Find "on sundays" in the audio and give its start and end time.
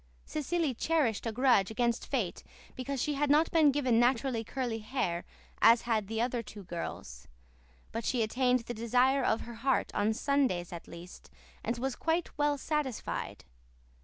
9.93-10.73